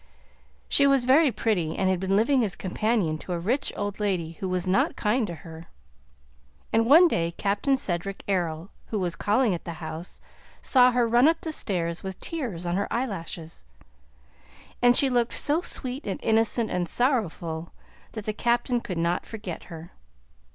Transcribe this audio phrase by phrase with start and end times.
[0.67, 4.31] She was very pretty, and had been living as companion to a rich old lady
[4.39, 5.67] who was not kind to her,
[6.73, 10.19] and one day Captain Cedric Errol, who was calling at the house,
[10.59, 13.63] saw her run up the stairs with tears on her eyelashes;
[14.81, 17.71] and she looked so sweet and innocent and sorrowful
[18.13, 19.91] that the Captain could not forget her.